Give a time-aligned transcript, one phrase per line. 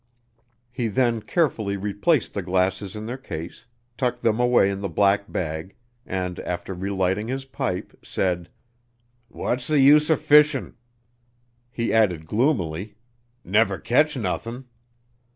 [0.71, 3.67] He then carefully replaced the glasses in their case,
[3.99, 5.75] tucked them away in the black bag,
[6.07, 8.49] and, after relighting his pipe, said,
[9.27, 10.73] "What's the use er fishin'?"
[11.69, 12.95] He added gloomily,
[13.43, 14.65] "Never catch nothin'."